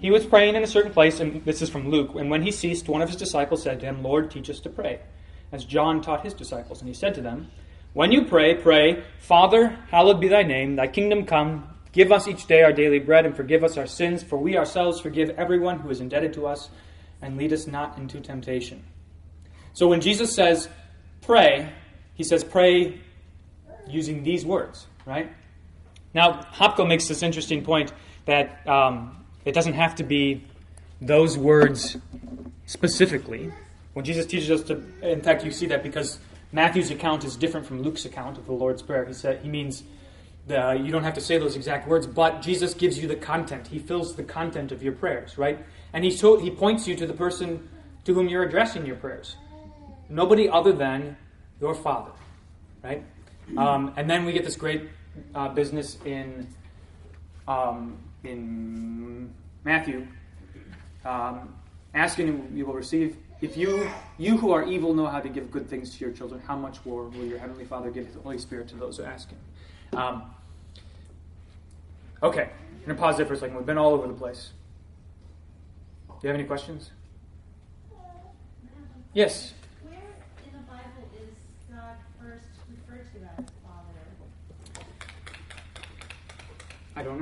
[0.00, 2.50] He was praying in a certain place, and this is from Luke, and when he
[2.50, 5.00] ceased, one of his disciples said to him, Lord, teach us to pray,
[5.50, 6.80] as John taught his disciples.
[6.80, 7.50] And he said to them,
[7.94, 11.68] When you pray, pray, Father, hallowed be thy name, thy kingdom come.
[11.92, 15.00] Give us each day our daily bread, and forgive us our sins, for we ourselves
[15.00, 16.70] forgive everyone who is indebted to us,
[17.22, 18.82] and lead us not into temptation.
[19.74, 20.68] So when Jesus says,
[21.22, 21.72] pray,
[22.14, 22.98] he says, pray
[23.86, 25.30] using these words, right?
[26.14, 27.92] Now, Hopko makes this interesting point
[28.24, 30.44] that um, it doesn't have to be
[31.00, 31.96] those words
[32.66, 33.52] specifically.
[33.92, 36.18] When Jesus teaches us to, in fact, you see that because
[36.54, 39.04] Matthew's account is different from Luke's account of the Lord's Prayer.
[39.04, 39.82] He said he means
[40.46, 43.66] the, you don't have to say those exact words, but Jesus gives you the content.
[43.66, 45.58] He fills the content of your prayers, right?
[45.92, 47.68] And he he points you to the person
[48.04, 49.34] to whom you're addressing your prayers.
[50.08, 51.16] Nobody other than
[51.60, 52.12] your Father,
[52.84, 53.02] right?
[53.56, 54.90] Um, and then we get this great
[55.34, 56.46] uh, business in
[57.48, 60.06] um, in Matthew.
[61.04, 61.52] Um,
[61.94, 63.16] asking you will receive.
[63.44, 66.40] If you you who are evil know how to give good things to your children,
[66.40, 69.28] how much more will your heavenly Father give His Holy Spirit to those who ask
[69.28, 69.38] Him?
[69.92, 70.22] Um,
[72.22, 73.54] okay, I'm gonna pause there for a second.
[73.54, 74.52] We've been all over the place.
[76.08, 76.90] Do you have any questions?
[79.12, 79.52] Yes.
[79.82, 79.94] Where
[80.46, 81.34] in the Bible is
[81.70, 84.86] God first referred to as Father?
[86.96, 87.20] I don't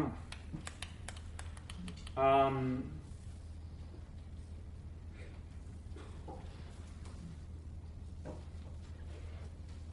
[2.17, 2.23] know.
[2.23, 2.85] Um,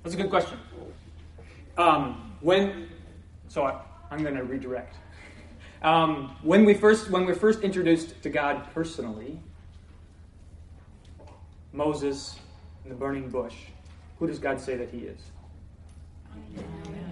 [0.09, 0.57] that's a good question.
[1.77, 2.89] Um, when,
[3.47, 4.95] so I, I'm going to redirect.
[5.83, 9.39] Um, when we first when we're first introduced to God personally,
[11.73, 12.39] Moses
[12.83, 13.53] in the burning bush,
[14.17, 15.19] who does God say that He is?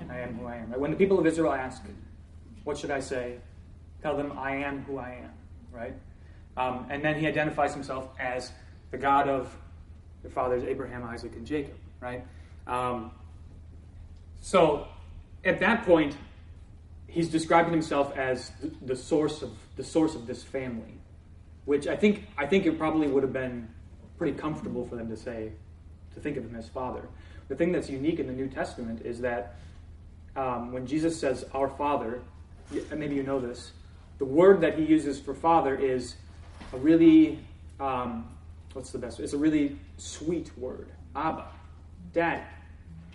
[0.09, 0.71] I am who I am.
[0.71, 0.79] Right?
[0.79, 1.83] When the people of Israel ask,
[2.63, 3.37] what should I say?
[4.01, 5.33] Tell them, I am who I am,
[5.71, 5.93] right?
[6.57, 8.53] Um, and then he identifies himself as
[8.89, 9.55] the God of
[10.23, 12.25] Their fathers Abraham, Isaac, and Jacob, right?
[12.67, 13.11] Um,
[14.41, 14.87] so
[15.43, 16.15] at that point,
[17.07, 18.51] he's describing himself as
[18.81, 20.99] the, source of the source of this family,
[21.65, 23.69] which I think I think it probably would have been
[24.17, 25.51] pretty comfortable for them to say
[26.13, 27.07] to think of him as father.
[27.47, 29.55] The thing that's unique in the New Testament is that
[30.35, 32.21] um, when Jesus says "Our Father,"
[32.93, 33.71] maybe you know this,
[34.17, 36.15] the word that he uses for father is
[36.73, 37.39] a really
[37.79, 38.27] um,
[38.73, 39.19] what's the best?
[39.19, 41.45] It's a really sweet word, Abba,
[42.13, 42.43] Dad,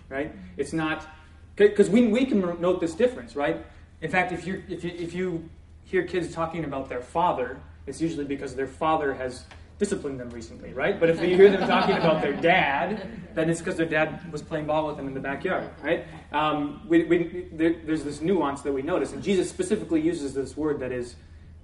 [0.09, 0.33] right?
[0.57, 1.07] It's not
[1.55, 3.63] because we, we can note this difference, right?
[4.01, 5.49] In fact, if you if you if you
[5.85, 9.45] hear kids talking about their father, it's usually because their father has
[9.79, 10.99] disciplined them recently, right?
[10.99, 14.41] But if you hear them talking about their dad, then it's because their dad was
[14.41, 16.05] playing ball with them in the backyard, right?
[16.31, 20.55] Um, we, we, there, there's this nuance that we notice, and Jesus specifically uses this
[20.55, 21.15] word that is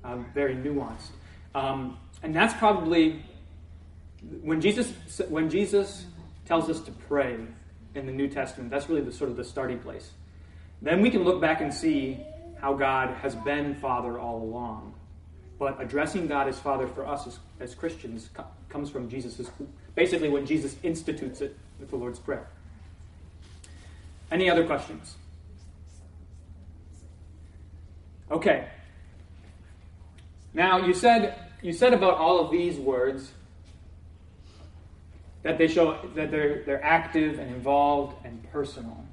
[0.04, 1.12] um, very nuanced,
[1.56, 3.23] um, and that's probably
[4.41, 4.91] when Jesus
[5.30, 6.06] when Jesus
[6.45, 7.38] tells us to pray
[7.95, 8.69] in the New Testament.
[8.69, 10.12] That's really the sort of the starting place.
[10.82, 12.19] Then we can look back and see
[12.60, 14.93] how God has been Father all along.
[15.58, 19.49] But addressing God as Father for us as, as Christians co- comes from Jesus.
[19.95, 22.47] Basically, when Jesus institutes it with the Lord's Prayer.
[24.32, 25.15] Any other questions?
[28.32, 28.67] Okay.
[30.54, 33.32] Now you said you said about all of these words
[35.43, 39.06] that they show that they're they're active and involved and personal.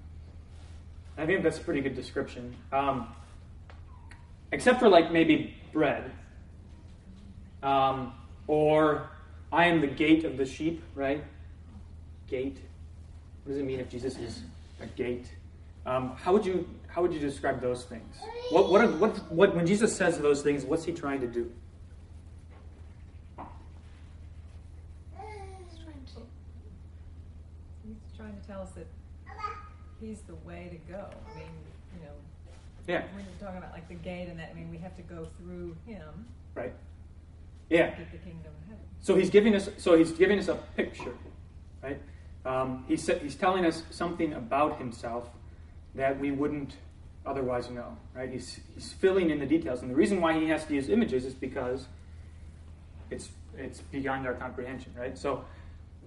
[1.19, 2.55] I think that's a pretty good description.
[2.73, 3.09] Um,
[4.53, 6.11] except for like maybe bread,
[7.63, 8.13] um,
[8.47, 9.09] or
[9.53, 11.25] I am the gate of the sheep, right?
[12.27, 12.59] Gate.
[13.45, 14.43] What does it mean if Jesus is
[14.81, 15.31] a gate?
[15.87, 18.17] Um, how would you how would you describe those things?
[18.51, 21.51] What what, what what when Jesus says those things, what's he trying to do?
[28.17, 28.87] trying to tell us that
[30.01, 31.05] he's the way to go.
[31.35, 31.49] I mean,
[31.95, 32.13] you know,
[32.87, 33.03] Yeah.
[33.15, 35.27] when you're talking about like the gate and that, I mean, we have to go
[35.39, 36.73] through him Right.
[37.71, 37.97] to Yeah.
[37.97, 38.85] get the kingdom of heaven.
[39.01, 39.71] So he's giving us.
[39.79, 41.15] So he's giving us a picture,
[41.83, 42.01] right?
[42.45, 45.31] Um, he's he's telling us something about himself
[45.95, 46.77] that we wouldn't
[47.25, 48.31] otherwise know, right?
[48.31, 51.25] He's he's filling in the details, and the reason why he has to use images
[51.25, 51.89] is because
[53.11, 55.17] it's it's beyond our comprehension, right?
[55.19, 55.45] So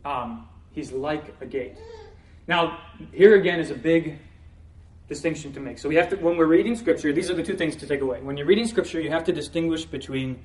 [0.06, 1.78] um, he's like a gate.
[2.50, 2.80] Now
[3.14, 4.18] here again is a big
[5.08, 5.78] distinction to make.
[5.78, 8.02] So we have to when we're reading scripture, these are the two things to take
[8.02, 8.22] away.
[8.22, 10.42] When you're reading scripture, you have to distinguish between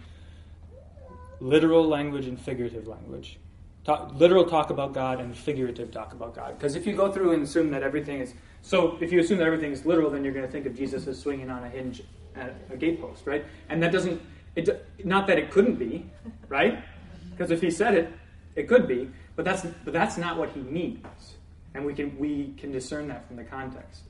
[1.41, 3.39] literal language and figurative language.
[3.85, 6.59] Talk, literal talk about God and figurative talk about God.
[6.59, 9.47] Because if you go through and assume that everything is so, if you assume that
[9.47, 12.03] everything is literal, then you're going to think of Jesus as swinging on a hinge
[12.37, 13.47] at a gatepost, right?
[13.71, 14.21] And that doesn't.
[14.57, 16.05] It, not that it couldn't be,
[16.49, 16.85] right?
[17.31, 18.13] Because if he said it,
[18.57, 19.11] it could be.
[19.37, 21.34] But that's but that's not what he means,
[21.75, 24.03] and we can we can discern that from the context.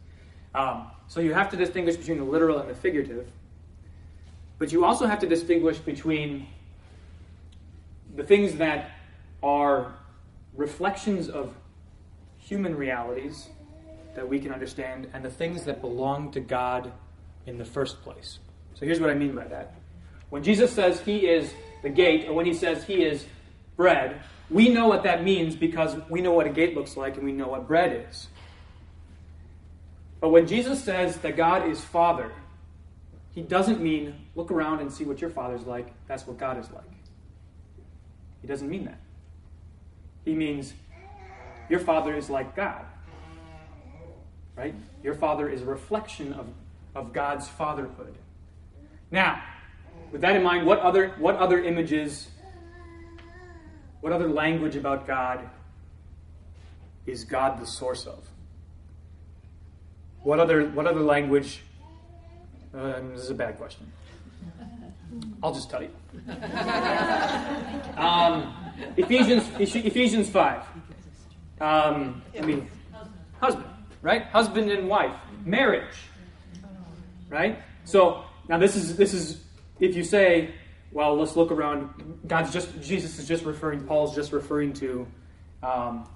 [0.55, 3.29] Um, so you have to distinguish between the literal and the figurative.
[4.59, 6.47] But you also have to distinguish between
[8.15, 8.93] the things that
[9.43, 9.95] are
[10.55, 11.55] reflections of
[12.39, 13.49] human realities
[14.15, 16.93] that we can understand and the things that belong to God
[17.47, 18.39] in the first place.
[18.75, 19.75] So here's what I mean by that.
[20.31, 23.27] When Jesus says he is the gate, or when he says he is
[23.77, 24.21] bread,
[24.55, 27.33] we know what that means because we know what a gate looks like and we
[27.33, 28.29] know what bread is.
[30.21, 32.31] But when Jesus says that God is Father,
[33.33, 35.93] he doesn't mean look around and see what your father's like.
[36.07, 36.85] That's what God is like.
[38.43, 39.01] He doesn't mean that.
[40.25, 40.73] He means
[41.69, 42.85] your father is like God.
[44.57, 44.77] Right?
[45.03, 46.47] Your father is a reflection of,
[46.95, 48.15] of God's fatherhood.
[49.11, 49.43] Now,
[50.13, 52.29] with that in mind, what other what other images,
[54.05, 55.49] what other language about God
[57.07, 58.29] is God the source of?
[60.23, 61.63] What other what other language?
[62.75, 63.91] Um, this is a bad question.
[65.43, 65.89] I'll just tell you.
[67.97, 68.55] Um,
[68.99, 70.65] Ephesians Ephesians five.
[71.63, 72.69] Um, I mean,
[73.41, 73.71] husband,
[74.03, 74.25] right?
[74.25, 75.97] Husband and wife, marriage,
[77.31, 77.59] right?
[77.85, 79.45] So now this is this is
[79.81, 80.53] if you say,
[80.95, 82.21] well, let's look around.
[82.27, 83.81] God's just Jesus is just referring.
[83.85, 85.07] Paul's just referring to
[85.63, 86.09] um,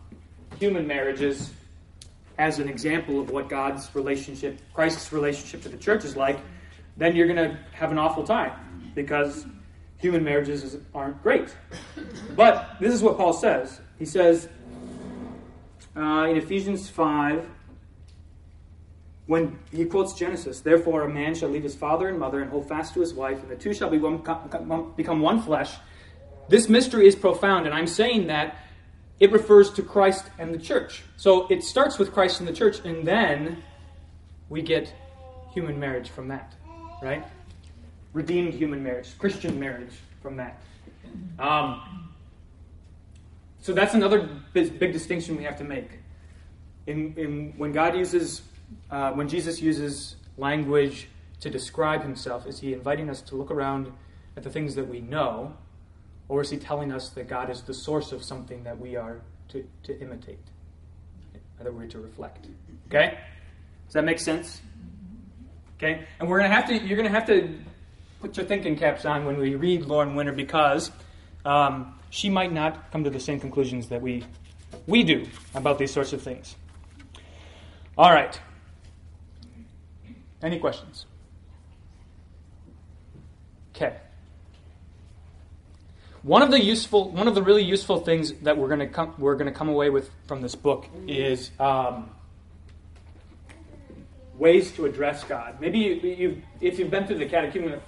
[0.58, 1.50] human marriages
[2.38, 6.38] as an example of what God's relationship, Christ's relationship to the church is like.
[6.96, 8.52] Then you're going to have an awful time
[8.94, 9.46] because
[9.98, 11.54] human marriages aren't great.
[12.36, 13.80] But this is what Paul says.
[13.98, 14.48] He says
[15.96, 17.48] uh, in Ephesians 5,
[19.28, 22.66] when he quotes Genesis, therefore a man shall leave his father and mother and hold
[22.66, 25.74] fast to his wife, and the two shall become one flesh.
[26.48, 28.56] This mystery is profound, and I'm saying that
[29.20, 31.02] it refers to Christ and the church.
[31.18, 33.62] So it starts with Christ and the church, and then
[34.48, 34.94] we get
[35.52, 36.54] human marriage from that,
[37.02, 37.22] right?
[38.14, 40.62] Redeemed human marriage, Christian marriage from that.
[41.38, 42.08] Um,
[43.60, 45.90] so that's another big, big, distinction we have to make.
[46.86, 48.40] In, in when God uses,
[48.90, 51.08] uh, when Jesus uses language
[51.40, 53.92] to describe himself, is he inviting us to look around
[54.36, 55.54] at the things that we know,
[56.28, 59.20] or is he telling us that God is the source of something that we are
[59.48, 60.38] to, to imitate,
[61.60, 62.46] that we're to reflect?
[62.88, 63.18] Okay?
[63.86, 64.60] Does that make sense?
[65.76, 66.04] Okay?
[66.18, 67.54] And we're gonna have to you're gonna have to
[68.20, 70.90] put your thinking caps on when we read Lauren Winner because
[71.44, 74.24] um, she might not come to the same conclusions that we
[74.86, 76.56] we do about these sorts of things.
[77.96, 78.38] All right.
[80.42, 81.06] Any questions?
[83.74, 83.96] Okay.
[86.22, 89.14] One of the useful, one of the really useful things that we're going to come,
[89.18, 92.10] we're to come away with from this book is um,
[94.36, 95.60] ways to address God.
[95.60, 97.80] Maybe you, you, if you've been through the catechumen,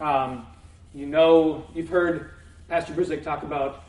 [0.00, 0.46] um,
[0.94, 2.30] you know you've heard
[2.68, 3.84] Pastor Brzick talk about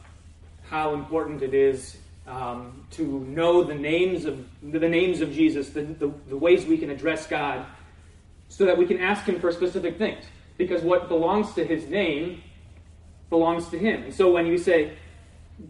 [0.70, 5.84] how important it is um, to know the names of the names of Jesus, the,
[5.84, 7.66] the, the ways we can address God,
[8.50, 10.26] so that we can ask Him for specific things.
[10.58, 12.42] Because what belongs to His name
[13.30, 14.04] belongs to Him.
[14.04, 14.94] And so when you say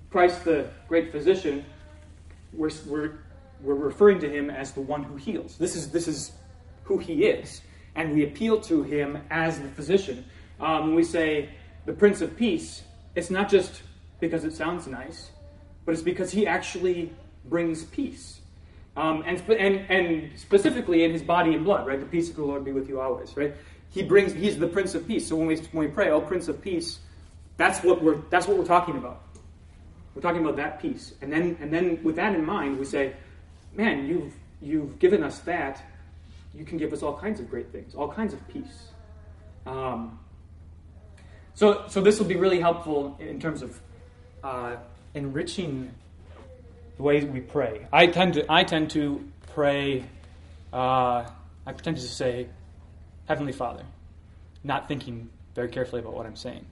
[0.09, 1.65] Christ the great physician,
[2.53, 3.11] we're, we're,
[3.61, 5.57] we're referring to Him as the one who heals.
[5.57, 6.31] This is, this is
[6.83, 7.61] who He is.
[7.95, 10.25] And we appeal to Him as the physician.
[10.59, 11.49] Um, when we say
[11.85, 12.83] the Prince of Peace,
[13.15, 13.81] it's not just
[14.19, 15.31] because it sounds nice
[15.85, 17.11] but it's because he actually
[17.45, 18.39] brings peace.
[18.97, 21.99] Um, and, and, and specifically in his body and blood, right?
[21.99, 23.53] The peace of the Lord be with you always, right?
[23.89, 25.27] He brings, he's the Prince of Peace.
[25.27, 26.99] So when we, when we pray, oh, Prince of Peace,
[27.57, 29.21] that's what we're, that's what we're talking about.
[30.13, 31.13] We're talking about that peace.
[31.21, 33.13] And then, and then with that in mind, we say,
[33.73, 35.83] man, you've, you've given us that.
[36.53, 38.89] You can give us all kinds of great things, all kinds of peace.
[39.65, 40.19] Um,
[41.53, 43.79] so, so this will be really helpful in terms of
[44.41, 44.77] uh,
[45.15, 45.91] enriching
[46.97, 47.87] the way we pray.
[47.91, 50.05] I tend to, I tend to pray,
[50.71, 51.25] uh,
[51.65, 52.47] I tend to say,
[53.25, 53.83] Heavenly Father,
[54.63, 56.65] not thinking very carefully about what I'm saying.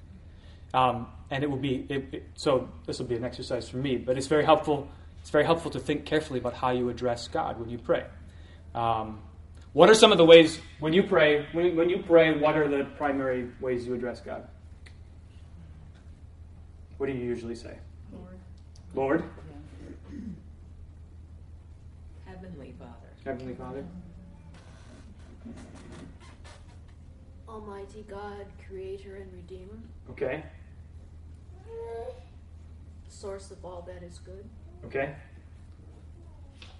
[0.73, 3.95] Um, and it will be, it, it, so this will be an exercise for me,
[3.95, 4.87] but it's very helpful.
[5.21, 8.05] It's very helpful to think carefully about how you address God when you pray.
[8.75, 9.21] Um,
[9.71, 11.47] what are some of the ways when you pray?
[11.53, 14.47] When, when you pray, what are the primary ways you address God?
[16.97, 17.77] What do you usually say?
[18.93, 19.23] Lord.
[22.25, 22.91] Heavenly Father.
[23.25, 23.83] Heavenly Father.
[27.47, 29.79] Almighty God, Creator and Redeemer.
[30.09, 30.43] Okay.
[33.07, 34.43] Source of all that is good.
[34.85, 35.15] Okay.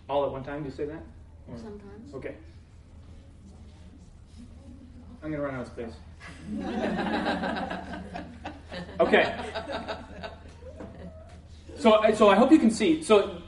[0.10, 1.04] All at one time, do you say that?
[1.50, 2.14] Or Sometimes.
[2.14, 2.36] Okay.
[5.22, 5.94] I'm going to run out of space.
[9.00, 9.36] okay.
[11.84, 13.04] So, so I hope you can see.
[13.04, 13.42] So,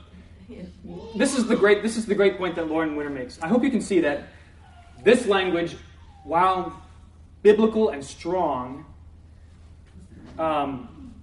[1.15, 3.41] this is the great this is the great point that Lauren Winner makes.
[3.41, 4.27] I hope you can see that
[5.05, 5.77] this language,
[6.25, 6.83] while
[7.43, 8.83] biblical and strong,
[10.37, 11.13] um,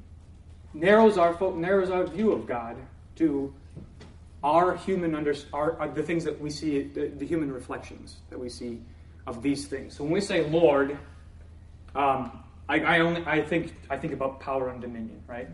[0.72, 2.78] narrows our fo- narrows our view of God
[3.16, 3.52] to
[4.42, 8.40] our human under our, our, the things that we see the, the, human reflections that
[8.40, 8.80] we see
[9.26, 9.94] of these things.
[9.94, 10.96] So when we say Lord,
[11.94, 15.48] um, I, I, only I think I think about power and dominion, right?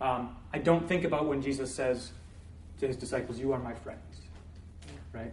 [0.00, 2.12] Um, I don't think about when Jesus says
[2.80, 4.20] to his disciples, You are my friends.
[5.12, 5.32] Right?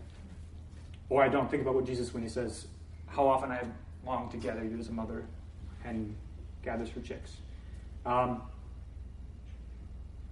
[1.09, 2.67] Or I don't think about what Jesus when he says,
[3.07, 3.69] How often I have
[4.05, 5.25] longed to gather you as a mother
[5.85, 6.15] and
[6.63, 7.37] gathers her chicks.
[8.05, 8.41] Um,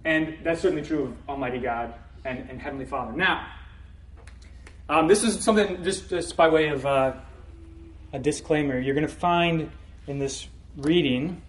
[0.04, 3.12] and that's certainly true of Almighty God and, and Heavenly Father.
[3.12, 3.46] Now,
[4.88, 7.14] um, this is something just, just by way of uh,
[8.12, 8.78] a disclaimer.
[8.78, 9.70] You're going to find
[10.06, 11.40] in this reading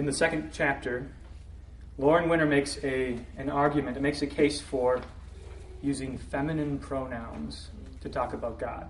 [0.00, 1.06] in the second chapter,
[1.98, 4.98] Lauren Winner makes a, an argument, it makes a case for
[5.82, 7.68] using feminine pronouns
[8.00, 8.88] to talk about God.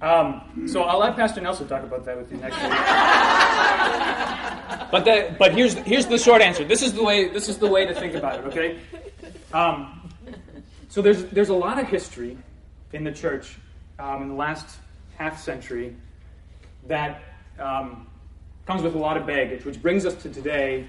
[0.00, 2.70] Um, so I'll let Pastor Nelson talk about that with you next week.
[4.90, 6.64] but the, but here's here's the short answer.
[6.64, 8.46] This is the way this is the way to think about it.
[8.46, 8.78] Okay.
[9.52, 10.10] Um,
[10.88, 12.38] so there's there's a lot of history
[12.94, 13.58] in the church
[13.98, 14.78] um, in the last
[15.18, 15.94] half century
[16.86, 17.22] that
[17.58, 18.06] um,
[18.66, 20.86] comes with a lot of baggage, which brings us to today.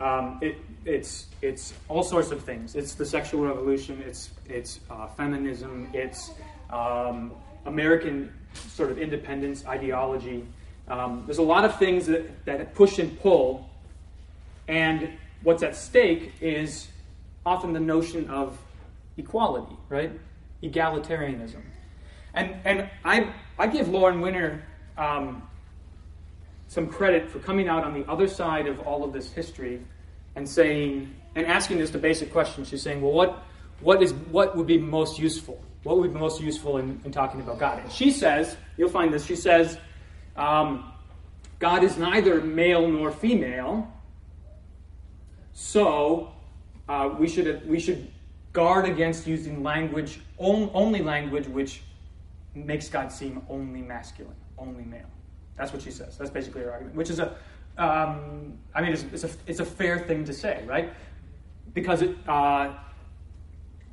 [0.00, 2.74] Um, it, it's it's all sorts of things.
[2.76, 4.02] It's the sexual revolution.
[4.06, 5.88] It's it's uh, feminism.
[5.92, 6.30] It's
[6.70, 7.32] um,
[7.66, 10.46] American sort of independence ideology.
[10.88, 13.68] Um, there's a lot of things that, that push and pull
[14.68, 15.10] And
[15.42, 16.88] what's at stake is
[17.44, 18.58] often the notion of
[19.16, 20.12] equality, right?
[20.62, 21.62] Egalitarianism.
[22.34, 24.62] And, and I, I give Lauren Winner
[24.98, 25.47] um,
[26.68, 29.80] some credit for coming out on the other side of all of this history
[30.36, 32.64] and saying, and asking just a basic question.
[32.64, 33.42] She's saying, well, what,
[33.80, 35.60] what, is, what would be most useful?
[35.82, 37.80] What would be most useful in, in talking about God?
[37.82, 39.78] And she says, you'll find this, she says,
[40.36, 40.92] um,
[41.58, 43.90] God is neither male nor female,
[45.54, 46.32] so
[46.88, 48.10] uh, we, should, we should
[48.52, 51.82] guard against using language, only language which
[52.54, 55.10] makes God seem only masculine, only male.
[55.58, 56.16] That's what she says.
[56.16, 57.34] That's basically her argument, which is a,
[57.76, 60.92] um, I mean, it's, it's, a, it's a fair thing to say, right?
[61.74, 62.72] Because it, uh,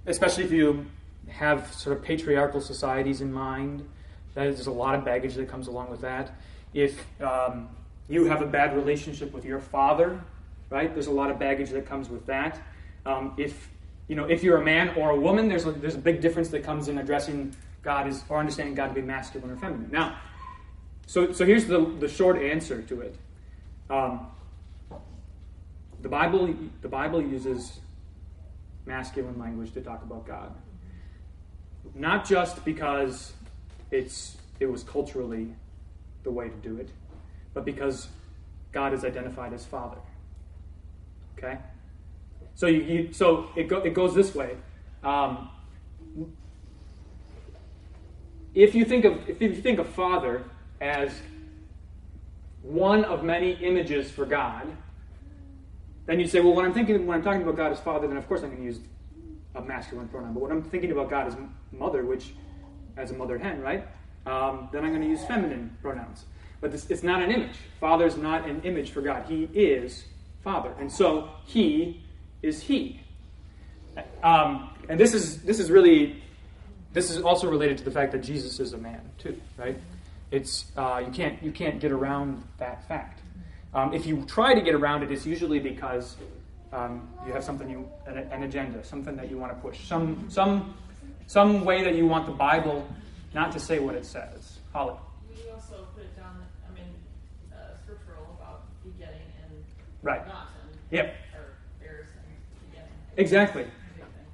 [0.06, 0.86] especially if you
[1.28, 3.88] have sort of patriarchal societies in mind,
[4.36, 6.32] there's a lot of baggage that comes along with that.
[6.74, 7.70] If um,
[8.08, 10.22] you have a bad relationship with your father,
[10.70, 10.94] right?
[10.94, 12.62] There's a lot of baggage that comes with that.
[13.06, 13.70] Um, if
[14.08, 16.50] you know, if you're a man or a woman, there's a, there's a big difference
[16.50, 19.90] that comes in addressing God as or understanding God to be masculine or feminine.
[19.92, 20.18] Now,
[21.06, 23.16] so so here's the the short answer to it.
[23.90, 24.28] Um,
[26.02, 27.80] the Bible the Bible uses
[28.86, 30.54] masculine language to talk about God,
[31.94, 33.34] not just because
[33.92, 35.54] it's it was culturally
[36.24, 36.90] the way to do it,
[37.54, 38.08] but because
[38.72, 39.98] God is identified as Father.
[41.38, 41.58] Okay?
[42.56, 44.56] So, you, you so it, go, it goes this way.
[45.04, 45.50] Um,
[48.54, 50.44] if you think of if you think of Father
[50.82, 51.12] as
[52.62, 54.68] one of many images for God,
[56.06, 58.18] then you say, well, when I'm thinking when I'm talking about God as Father, then
[58.18, 58.80] of course I'm going to use
[59.56, 60.34] a masculine pronoun.
[60.34, 61.36] But when I'm thinking about God as
[61.72, 62.34] Mother, which
[62.98, 63.88] as a mother hen, right?
[64.26, 66.26] Um, then I'm going to use feminine pronouns.
[66.62, 67.56] But this, it's not an image.
[67.80, 69.26] Father is not an image for God.
[69.28, 70.06] He is
[70.44, 72.04] Father, and so He
[72.42, 73.02] is He.
[74.24, 76.22] Um, and this is this is really
[76.94, 79.78] this is also related to the fact that Jesus is a man too, right?
[80.32, 83.22] It's uh, you can't you can't get around that fact.
[83.74, 86.16] Um, if you try to get around it, it's usually because
[86.74, 90.26] um, you have something you an, an, agenda, something that you want to push, some
[90.30, 90.76] some
[91.28, 92.88] some way that you want the Bible
[93.34, 94.60] not to say what it says.
[94.74, 94.96] Holly.
[95.30, 96.44] We also put it down.
[96.68, 96.88] I mean,
[97.54, 99.64] uh, scriptural about begetting and
[100.02, 100.26] right.
[100.28, 101.16] not and yep.
[101.34, 102.92] and begetting.
[103.18, 103.68] Exactly.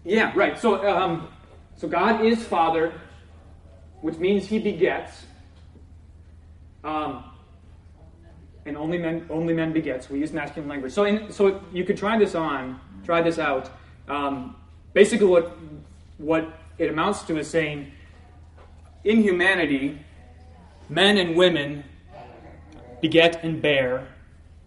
[0.03, 0.31] Yeah.
[0.35, 0.57] Right.
[0.57, 1.27] So um,
[1.75, 2.93] so God is Father,
[4.01, 5.25] which means He begets.
[6.83, 7.23] Um,
[8.65, 10.09] and only men only men begets.
[10.09, 10.93] We use masculine language.
[10.93, 13.69] So in, so you could try this on, try this out.
[14.07, 14.55] Um,
[14.93, 15.57] basically, what
[16.17, 17.91] what it amounts to is saying,
[19.03, 19.99] in humanity,
[20.89, 21.83] men and women
[23.01, 24.07] beget and bear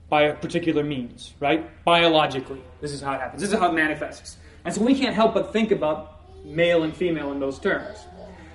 [0.08, 1.84] by a particular means, right?
[1.84, 3.42] Biologically, this is how it happens.
[3.42, 4.36] This is how it manifests.
[4.64, 7.98] And so we can't help but think about male and female in those terms.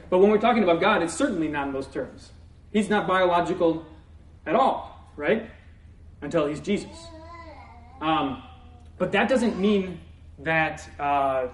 [0.09, 2.31] But when we're talking about God, it's certainly not in those terms.
[2.71, 3.85] He's not biological
[4.45, 5.49] at all, right?
[6.21, 7.07] Until he's Jesus.
[8.01, 8.43] Um,
[8.97, 9.99] but that doesn't mean
[10.39, 10.87] that.
[10.99, 11.47] Uh,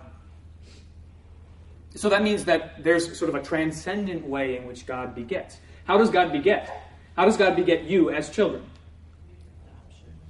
[1.95, 5.59] so that means that there's sort of a transcendent way in which God begets.
[5.85, 6.69] How does God beget?
[7.15, 8.63] How does God beget you as children?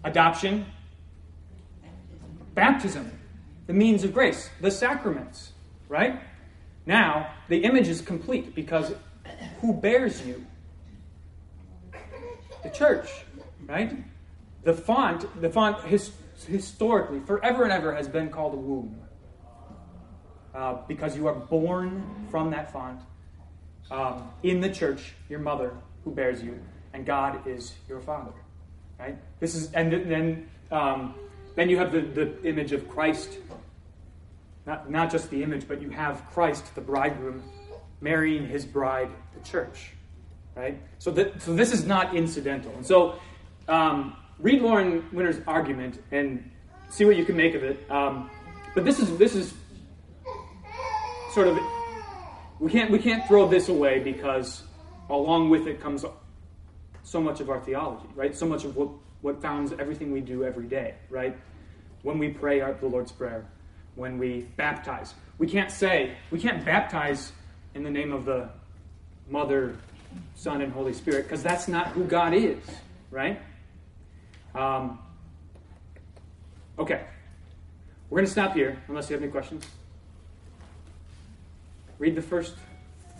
[0.03, 0.67] Adoption,
[2.53, 3.11] baptism,
[3.65, 5.53] the means of grace, the sacraments,
[5.89, 6.21] right?
[6.85, 8.93] Now, the image is complete because
[9.61, 10.45] who bears you?
[12.77, 13.09] Church,
[13.65, 13.93] right?
[14.63, 16.11] The font, the font his,
[16.47, 18.99] historically, forever and ever, has been called a womb.
[20.53, 23.01] Uh, because you are born from that font
[23.91, 25.73] um, in the church, your mother
[26.03, 26.57] who bears you,
[26.93, 28.31] and God is your father.
[28.97, 29.17] Right?
[29.41, 31.13] This is, and then um,
[31.55, 33.37] then you have the, the image of Christ.
[34.65, 37.43] Not, not just the image, but you have Christ, the bridegroom,
[38.01, 39.91] marrying his bride, the church.
[40.55, 40.79] Right?
[40.99, 42.73] So, that, so this is not incidental.
[42.75, 43.19] And so
[43.67, 46.49] um, read Lauren Winner's argument and
[46.89, 47.89] see what you can make of it.
[47.89, 48.29] Um,
[48.73, 49.53] but this is this is
[51.33, 51.57] sort of
[52.59, 54.63] we can't we can't throw this away because
[55.09, 56.05] along with it comes
[57.03, 58.35] so much of our theology, right?
[58.35, 58.89] So much of what
[59.21, 61.37] what founds everything we do every day, right?
[62.03, 63.45] When we pray our, the Lord's Prayer,
[63.95, 67.31] when we baptize, we can't say we can't baptize
[67.73, 68.49] in the name of the
[69.27, 69.75] Mother,
[70.35, 72.59] Son, and Holy Spirit because that's not who God is,
[73.11, 73.41] right?
[74.53, 74.99] Um,
[76.77, 77.01] okay,
[78.09, 79.65] we're going to stop here unless you have any questions.
[81.97, 82.55] Read the first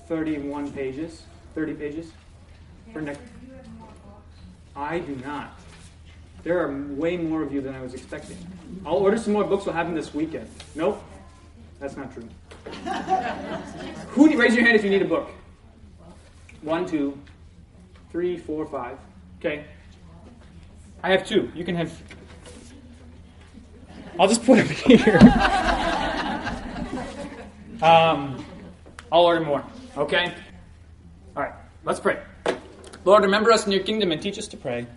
[0.08, 1.24] 31 pages,
[1.56, 2.12] 30 pages.
[2.94, 3.22] For next.
[4.76, 5.60] I do not.
[6.44, 8.38] There are way more of you than I was expecting.
[8.86, 9.66] I'll order some more books.
[9.66, 10.48] We'll have them this weekend.
[10.76, 11.02] Nope,
[11.80, 12.28] that's not true.
[14.10, 15.30] Who raise your hand if you need a book?
[16.66, 17.16] One, two,
[18.12, 18.98] three, four, five.
[19.40, 19.66] Okay.
[21.04, 21.52] I have two.
[21.54, 21.94] You can have.
[24.20, 25.20] I'll just put them here.
[27.84, 28.44] um,
[29.12, 29.64] I'll order more.
[29.96, 30.34] Okay.
[31.38, 31.54] All right.
[31.84, 32.18] Let's pray.
[33.06, 34.88] Lord, remember us in your kingdom and teach us to pray.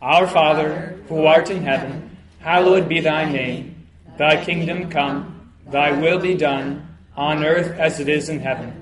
[0.00, 3.86] Our Father, who art in heaven, hallowed be thy name.
[4.16, 8.81] Thy kingdom come, thy will be done, on earth as it is in heaven.